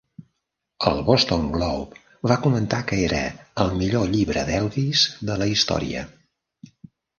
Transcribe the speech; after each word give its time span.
El 0.91 1.01
"Boston 1.09 1.43
Globe" 1.57 1.99
va 2.31 2.39
comentar 2.47 2.81
que 2.93 2.99
era 3.11 3.21
"el 3.65 3.71
millor 3.83 4.09
llibre 4.17 4.47
d'Elvis 4.51 5.07
de 5.31 5.39
la 5.45 5.51
història. 5.55 6.05